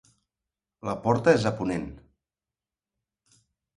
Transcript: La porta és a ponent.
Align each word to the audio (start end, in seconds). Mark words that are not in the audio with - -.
La 0.89 0.95
porta 1.03 1.35
és 1.39 1.45
a 1.49 1.53
ponent. 1.59 1.85